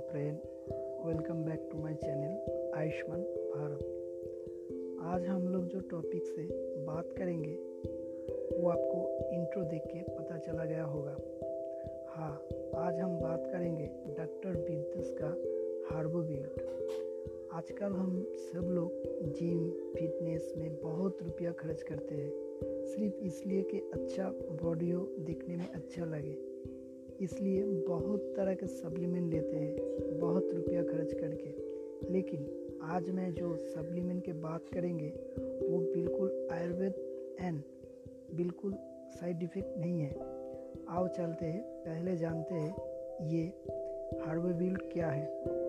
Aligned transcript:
Friend 0.00 0.38
welcome 1.06 1.42
back 1.44 1.68
to 1.72 1.78
my 1.78 1.94
channel 1.94 2.72
Ayushman 2.76 3.20
Bharat 3.22 3.80
आज 5.04 5.26
हम 5.26 5.48
लोग 5.48 5.66
जो 5.66 5.80
टॉपिक 5.80 6.24
से 6.26 6.42
बात 6.84 7.12
करेंगे, 7.18 7.52
वो 8.58 8.68
आपको 8.68 9.28
इंट्रो 9.32 9.62
देख 9.62 9.82
के 9.86 10.02
पता 10.02 10.38
चला 10.38 10.64
गया 10.64 10.84
होगा। 10.84 11.16
हाँ 12.08 12.32
आज 12.76 12.98
हम 12.98 13.20
बात 13.20 13.46
करेंगे 13.52 13.86
डॉक्टर 14.18 14.56
बिज़नेस 14.56 15.14
का 15.22 15.28
हार्बोबिल्ट 15.94 16.60
आजकल 17.52 17.92
हम 17.92 18.26
सब 18.34 18.68
लोग 18.70 18.92
जिम 19.32 19.70
फिटनेस 19.70 20.52
में 20.56 20.76
बहुत 20.82 21.18
रुपया 21.22 21.52
खर्च 21.52 21.82
करते 21.82 22.14
हैं। 22.14 22.30
सिर्फ़ 22.84 23.24
इसलिए 23.24 23.62
कि 23.62 23.78
अच्छा 23.92 24.30
बॉडी 24.62 24.90
हो 24.90 25.08
दिखने 25.18 25.56
में 25.56 25.68
अच्छा 25.68 26.04
लगे। 26.04 26.49
इसलिए 27.20 27.64
बहुत 27.64 28.32
तरह 28.36 28.54
के 28.54 28.66
सप्लीमेंट 28.66 29.32
लेते 29.34 29.56
हैं, 29.56 29.76
बहुत 30.18 30.50
रुपया 30.54 30.82
खर्च 30.82 31.12
करके। 31.12 31.70
लेकिन 32.12 32.46
आज 32.82 33.10
मैं 33.10 33.34
जो 33.34 33.56
सप्लीमेंट 33.56 34.24
के 34.24 34.32
बात 34.32 34.68
करेंगे, 34.68 35.08
वो 35.68 35.78
बिल्कुल 35.78 36.48
आयुर्वेद 36.52 36.94
एंड 37.40 37.62
बिल्कुल 38.34 38.74
साइड 39.10 39.42
इफ़ेक्ट 39.42 39.78
नहीं 39.78 40.00
है। 40.00 40.14
आओ 40.88 41.08
चलते 41.08 41.46
हैं, 41.46 41.62
पहले 41.62 42.16
जानते 42.16 42.54
हैं 42.54 42.76
ये 43.26 43.42
हार्बोबिल्ड 44.20 44.82
क्या 44.82 45.08
है। 45.08 45.59